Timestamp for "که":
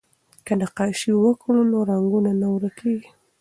0.45-0.53